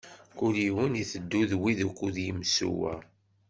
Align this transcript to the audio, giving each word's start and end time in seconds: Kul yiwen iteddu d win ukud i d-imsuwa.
Kul 0.37 0.55
yiwen 0.63 0.99
iteddu 1.03 1.41
d 1.49 1.51
win 1.61 1.81
ukud 1.87 2.15
i 2.17 2.21
d-imsuwa. 2.25 2.93